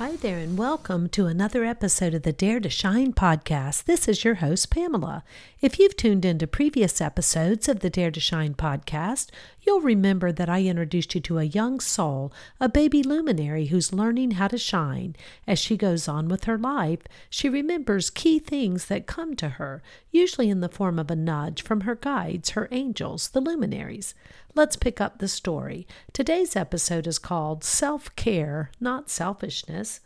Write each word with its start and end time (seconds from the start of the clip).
Hi 0.00 0.16
there, 0.16 0.38
and 0.38 0.56
welcome 0.56 1.10
to 1.10 1.26
another 1.26 1.62
episode 1.62 2.14
of 2.14 2.22
the 2.22 2.32
Dare 2.32 2.58
to 2.60 2.70
Shine 2.70 3.12
podcast. 3.12 3.84
This 3.84 4.08
is 4.08 4.24
your 4.24 4.36
host, 4.36 4.70
Pamela. 4.70 5.22
If 5.60 5.78
you've 5.78 5.94
tuned 5.94 6.24
into 6.24 6.46
previous 6.46 7.02
episodes 7.02 7.68
of 7.68 7.80
the 7.80 7.90
Dare 7.90 8.10
to 8.12 8.18
Shine 8.18 8.54
podcast, 8.54 9.28
you'll 9.60 9.82
remember 9.82 10.32
that 10.32 10.48
I 10.48 10.62
introduced 10.62 11.14
you 11.14 11.20
to 11.20 11.38
a 11.38 11.44
young 11.44 11.80
soul, 11.80 12.32
a 12.58 12.66
baby 12.66 13.02
luminary 13.02 13.66
who's 13.66 13.92
learning 13.92 14.30
how 14.30 14.48
to 14.48 14.56
shine. 14.56 15.16
As 15.46 15.58
she 15.58 15.76
goes 15.76 16.08
on 16.08 16.28
with 16.28 16.44
her 16.44 16.56
life, 16.56 17.00
she 17.28 17.50
remembers 17.50 18.08
key 18.08 18.38
things 18.38 18.86
that 18.86 19.06
come 19.06 19.36
to 19.36 19.50
her, 19.50 19.82
usually 20.10 20.48
in 20.48 20.60
the 20.60 20.70
form 20.70 20.98
of 20.98 21.10
a 21.10 21.14
nudge 21.14 21.60
from 21.60 21.82
her 21.82 21.94
guides, 21.94 22.50
her 22.50 22.68
angels, 22.70 23.28
the 23.28 23.40
luminaries. 23.42 24.14
Let's 24.54 24.74
pick 24.74 25.00
up 25.00 25.18
the 25.18 25.28
story. 25.28 25.86
Today's 26.12 26.56
episode 26.56 27.06
is 27.06 27.20
called 27.20 27.62
Self 27.62 28.14
Care, 28.16 28.70
Not 28.80 29.08
Selfishness. 29.08 30.00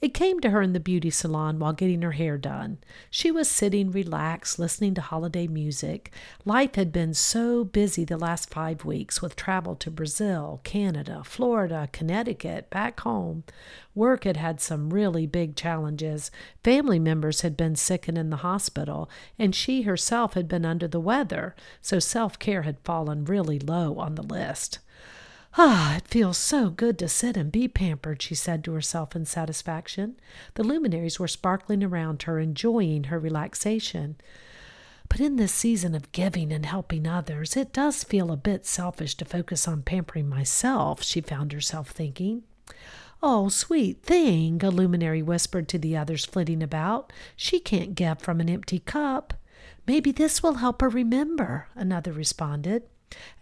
It 0.00 0.14
came 0.14 0.40
to 0.40 0.48
her 0.48 0.62
in 0.62 0.72
the 0.72 0.80
beauty 0.80 1.10
salon 1.10 1.58
while 1.58 1.74
getting 1.74 2.00
her 2.00 2.12
hair 2.12 2.38
done. 2.38 2.78
She 3.10 3.30
was 3.30 3.50
sitting 3.50 3.90
relaxed, 3.90 4.58
listening 4.58 4.94
to 4.94 5.02
holiday 5.02 5.46
music. 5.46 6.10
Life 6.46 6.76
had 6.76 6.90
been 6.90 7.12
so 7.12 7.64
busy 7.64 8.06
the 8.06 8.16
last 8.16 8.48
five 8.48 8.82
weeks 8.82 9.20
with 9.20 9.36
travel 9.36 9.76
to 9.76 9.90
Brazil, 9.90 10.62
Canada, 10.64 11.20
Florida, 11.22 11.90
Connecticut, 11.92 12.70
back 12.70 13.00
home. 13.00 13.44
Work 13.94 14.24
had 14.24 14.38
had 14.38 14.58
some 14.58 14.88
really 14.88 15.26
big 15.26 15.54
challenges. 15.54 16.30
Family 16.64 16.98
members 16.98 17.42
had 17.42 17.54
been 17.54 17.76
sick 17.76 18.08
and 18.08 18.16
in 18.16 18.30
the 18.30 18.36
hospital, 18.36 19.10
and 19.38 19.54
she 19.54 19.82
herself 19.82 20.32
had 20.32 20.48
been 20.48 20.64
under 20.64 20.88
the 20.88 20.98
weather, 20.98 21.54
so 21.82 21.98
self 21.98 22.38
care 22.38 22.62
had 22.62 22.78
fallen 22.84 23.26
really 23.26 23.58
low 23.58 23.98
on 23.98 24.14
the 24.14 24.22
list. 24.22 24.78
Ah, 25.58 25.96
it 25.96 26.06
feels 26.06 26.38
so 26.38 26.70
good 26.70 26.98
to 26.98 27.08
sit 27.08 27.36
and 27.36 27.50
be 27.50 27.66
pampered, 27.66 28.22
she 28.22 28.34
said 28.34 28.62
to 28.64 28.72
herself 28.72 29.16
in 29.16 29.24
satisfaction. 29.24 30.16
The 30.54 30.62
luminaries 30.62 31.18
were 31.18 31.28
sparkling 31.28 31.82
around 31.82 32.22
her, 32.22 32.38
enjoying 32.38 33.04
her 33.04 33.18
relaxation. 33.18 34.16
But 35.08 35.20
in 35.20 35.36
this 35.36 35.52
season 35.52 35.96
of 35.96 36.12
giving 36.12 36.52
and 36.52 36.64
helping 36.64 37.04
others, 37.04 37.56
it 37.56 37.72
does 37.72 38.04
feel 38.04 38.30
a 38.30 38.36
bit 38.36 38.64
selfish 38.64 39.16
to 39.16 39.24
focus 39.24 39.66
on 39.66 39.82
pampering 39.82 40.28
myself, 40.28 41.02
she 41.02 41.20
found 41.20 41.52
herself 41.52 41.90
thinking. 41.90 42.44
Oh, 43.20 43.48
sweet 43.48 44.02
thing, 44.04 44.62
a 44.62 44.70
luminary 44.70 45.20
whispered 45.20 45.68
to 45.68 45.78
the 45.78 45.96
others 45.96 46.24
flitting 46.24 46.62
about. 46.62 47.12
She 47.34 47.58
can't 47.58 47.96
give 47.96 48.20
from 48.20 48.40
an 48.40 48.48
empty 48.48 48.78
cup. 48.78 49.34
Maybe 49.84 50.12
this 50.12 50.44
will 50.44 50.54
help 50.54 50.80
her 50.80 50.88
remember, 50.88 51.66
another 51.74 52.12
responded. 52.12 52.84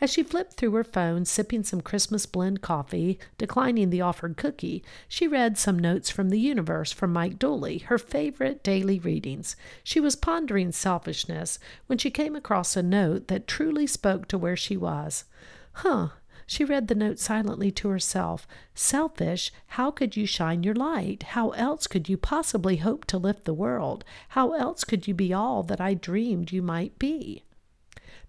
As 0.00 0.10
she 0.10 0.22
flipped 0.22 0.54
through 0.54 0.72
her 0.72 0.84
phone, 0.84 1.26
sipping 1.26 1.62
some 1.62 1.82
Christmas 1.82 2.24
blend 2.24 2.62
coffee, 2.62 3.18
declining 3.36 3.90
the 3.90 4.00
offered 4.00 4.36
cookie, 4.38 4.82
she 5.08 5.28
read 5.28 5.58
some 5.58 5.78
notes 5.78 6.08
from 6.08 6.30
the 6.30 6.40
universe 6.40 6.90
from 6.90 7.12
Mike 7.12 7.38
Dooley, 7.38 7.78
her 7.78 7.98
favorite 7.98 8.62
daily 8.62 8.98
readings. 8.98 9.56
She 9.84 10.00
was 10.00 10.16
pondering 10.16 10.72
selfishness 10.72 11.58
when 11.86 11.98
she 11.98 12.10
came 12.10 12.34
across 12.34 12.76
a 12.76 12.82
note 12.82 13.28
that 13.28 13.46
truly 13.46 13.86
spoke 13.86 14.26
to 14.28 14.38
where 14.38 14.56
she 14.56 14.76
was. 14.76 15.24
Huh. 15.72 16.08
She 16.46 16.64
read 16.64 16.88
the 16.88 16.94
note 16.94 17.18
silently 17.18 17.70
to 17.72 17.88
herself. 17.88 18.48
Selfish, 18.74 19.52
how 19.66 19.90
could 19.90 20.16
you 20.16 20.24
shine 20.24 20.62
your 20.62 20.74
light? 20.74 21.24
How 21.24 21.50
else 21.50 21.86
could 21.86 22.08
you 22.08 22.16
possibly 22.16 22.76
hope 22.76 23.04
to 23.08 23.18
lift 23.18 23.44
the 23.44 23.52
world? 23.52 24.02
How 24.30 24.54
else 24.54 24.82
could 24.82 25.06
you 25.06 25.12
be 25.12 25.34
all 25.34 25.62
that 25.64 25.78
I 25.78 25.92
dreamed 25.92 26.52
you 26.52 26.62
might 26.62 26.98
be? 26.98 27.44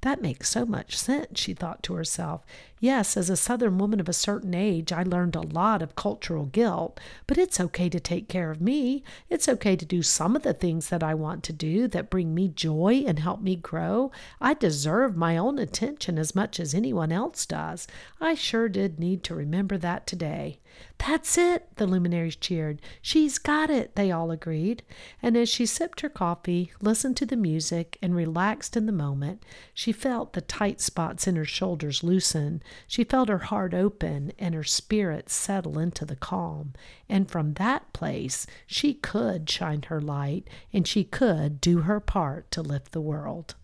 That 0.02 0.22
makes 0.22 0.50
so 0.50 0.66
much 0.66 0.98
sense, 0.98 1.40
she 1.40 1.54
thought 1.54 1.84
to 1.84 1.94
herself. 1.94 2.46
Yes, 2.80 3.18
as 3.18 3.30
a 3.30 3.36
Southern 3.36 3.78
woman 3.78 4.00
of 4.00 4.08
a 4.08 4.14
certain 4.14 4.54
age, 4.54 4.94
I 4.94 5.04
learned 5.04 5.36
a 5.36 5.42
lot 5.42 5.82
of 5.82 5.96
cultural 5.96 6.46
guilt, 6.46 6.98
but 7.28 7.38
it's 7.38 7.60
okay 7.60 7.90
to 7.90 8.00
take 8.00 8.30
care 8.30 8.52
of 8.52 8.62
me. 8.62 9.04
It's 9.30 9.50
okay 9.50 9.76
to 9.76 9.86
do 9.86 10.02
some 10.02 10.38
of 10.38 10.44
the 10.44 10.54
things 10.54 10.88
that 10.88 11.04
I 11.04 11.14
want 11.14 11.44
to 11.44 11.54
do 11.54 11.90
that 11.90 12.10
bring 12.10 12.34
me 12.34 12.48
joy 12.48 13.04
and 13.06 13.20
help 13.20 13.42
me 13.42 13.58
grow. 13.58 14.12
I 14.40 14.54
deserve 14.54 15.18
my 15.18 15.36
own 15.36 15.60
attention 15.60 16.18
as 16.18 16.34
much 16.34 16.60
as 16.60 16.74
anyone 16.74 17.12
else 17.12 17.46
does. 17.46 17.86
I 18.22 18.34
sure 18.34 18.70
did 18.70 18.98
need 18.98 19.24
to 19.26 19.36
remember 19.36 19.78
that 19.78 20.08
today. 20.08 20.60
That's 21.00 21.38
it, 21.38 21.76
the 21.76 21.88
luminaries 21.88 22.38
cheered. 22.38 22.82
She's 23.02 23.38
got 23.38 23.70
it, 23.70 23.96
they 23.96 24.12
all 24.12 24.32
agreed. 24.32 24.84
And 25.22 25.36
as 25.36 25.50
she 25.50 25.66
sipped 25.66 26.02
her 26.02 26.10
coffee, 26.10 26.72
listened 26.82 27.18
to 27.18 27.26
the 27.26 27.36
music, 27.36 27.98
and 28.02 28.16
relaxed 28.16 28.78
in 28.78 28.86
the 28.86 28.92
moment, 28.94 29.44
she 29.80 29.94
felt 29.94 30.34
the 30.34 30.42
tight 30.42 30.82
spots 30.82 31.26
in 31.26 31.38
her 31.38 31.46
shoulders 31.46 32.04
loosen. 32.04 32.62
She 32.86 33.06
felt 33.06 33.30
her 33.30 33.38
heart 33.38 33.74
open 33.74 34.34
and 34.38 34.54
her 34.54 34.66
spirit 34.66 35.30
settle 35.30 35.80
into 35.80 36.04
the 36.04 36.18
calm. 36.18 36.74
And 37.08 37.32
from 37.32 37.54
that 37.54 37.94
place, 37.94 38.46
she 38.68 38.94
could 38.94 39.50
shine 39.50 39.84
her 39.84 40.02
light 40.02 40.50
and 40.74 40.86
she 40.86 41.06
could 41.06 41.62
do 41.62 41.84
her 41.84 42.02
part 42.02 42.52
to 42.52 42.62
lift 42.62 42.92
the 42.92 43.00
world. 43.00 43.56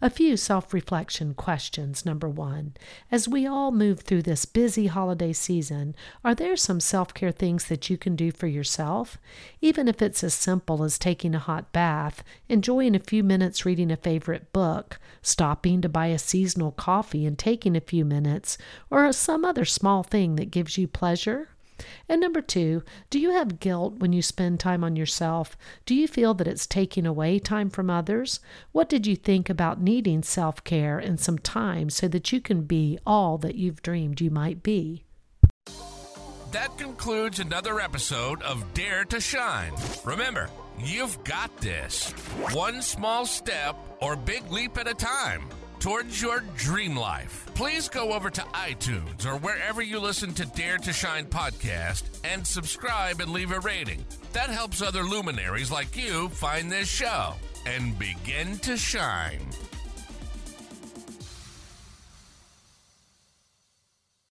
A 0.00 0.10
few 0.10 0.36
self 0.36 0.72
reflection 0.72 1.34
questions. 1.34 2.06
Number 2.06 2.28
one, 2.28 2.74
as 3.10 3.26
we 3.26 3.46
all 3.46 3.72
move 3.72 4.00
through 4.00 4.22
this 4.22 4.44
busy 4.44 4.86
holiday 4.86 5.32
season, 5.32 5.96
are 6.24 6.36
there 6.36 6.56
some 6.56 6.78
self 6.78 7.12
care 7.12 7.32
things 7.32 7.64
that 7.64 7.90
you 7.90 7.98
can 7.98 8.14
do 8.14 8.30
for 8.30 8.46
yourself? 8.46 9.18
Even 9.60 9.88
if 9.88 10.00
it's 10.00 10.22
as 10.22 10.34
simple 10.34 10.84
as 10.84 11.00
taking 11.00 11.34
a 11.34 11.40
hot 11.40 11.72
bath, 11.72 12.22
enjoying 12.48 12.94
a 12.94 13.00
few 13.00 13.24
minutes 13.24 13.66
reading 13.66 13.90
a 13.90 13.96
favorite 13.96 14.52
book, 14.52 15.00
stopping 15.20 15.80
to 15.80 15.88
buy 15.88 16.06
a 16.06 16.18
seasonal 16.18 16.70
coffee 16.70 17.26
and 17.26 17.36
taking 17.36 17.74
a 17.74 17.80
few 17.80 18.04
minutes, 18.04 18.56
or 18.90 19.12
some 19.12 19.44
other 19.44 19.64
small 19.64 20.04
thing 20.04 20.36
that 20.36 20.52
gives 20.52 20.78
you 20.78 20.86
pleasure? 20.86 21.48
And 22.08 22.20
number 22.20 22.40
two, 22.40 22.82
do 23.10 23.18
you 23.18 23.30
have 23.30 23.60
guilt 23.60 23.94
when 23.98 24.12
you 24.12 24.22
spend 24.22 24.60
time 24.60 24.84
on 24.84 24.96
yourself? 24.96 25.56
Do 25.86 25.94
you 25.94 26.08
feel 26.08 26.34
that 26.34 26.48
it's 26.48 26.66
taking 26.66 27.06
away 27.06 27.38
time 27.38 27.70
from 27.70 27.90
others? 27.90 28.40
What 28.72 28.88
did 28.88 29.06
you 29.06 29.16
think 29.16 29.48
about 29.48 29.80
needing 29.80 30.22
self 30.22 30.64
care 30.64 30.98
and 30.98 31.18
some 31.18 31.38
time 31.38 31.90
so 31.90 32.08
that 32.08 32.32
you 32.32 32.40
can 32.40 32.62
be 32.62 32.98
all 33.06 33.38
that 33.38 33.54
you've 33.54 33.82
dreamed 33.82 34.20
you 34.20 34.30
might 34.30 34.62
be? 34.62 35.04
That 36.52 36.76
concludes 36.78 37.40
another 37.40 37.78
episode 37.78 38.42
of 38.42 38.64
Dare 38.72 39.04
to 39.06 39.20
Shine. 39.20 39.74
Remember, 40.04 40.48
you've 40.78 41.22
got 41.24 41.54
this. 41.58 42.10
One 42.52 42.80
small 42.80 43.26
step 43.26 43.76
or 44.00 44.16
big 44.16 44.50
leap 44.50 44.78
at 44.78 44.88
a 44.88 44.94
time 44.94 45.48
towards 45.80 46.20
your 46.20 46.42
dream 46.56 46.96
life. 46.96 47.46
Please 47.54 47.88
go 47.88 48.12
over 48.12 48.30
to 48.30 48.40
iTunes 48.40 49.26
or 49.26 49.36
wherever 49.38 49.82
you 49.82 49.98
listen 49.98 50.34
to 50.34 50.46
Dare 50.46 50.78
to 50.78 50.92
Shine 50.92 51.26
podcast 51.26 52.04
and 52.24 52.46
subscribe 52.46 53.20
and 53.20 53.32
leave 53.32 53.52
a 53.52 53.60
rating. 53.60 54.04
That 54.32 54.50
helps 54.50 54.82
other 54.82 55.02
luminaries 55.02 55.70
like 55.70 55.96
you 55.96 56.28
find 56.30 56.70
this 56.70 56.88
show 56.88 57.34
and 57.66 57.98
begin 57.98 58.58
to 58.58 58.76
shine. 58.76 59.46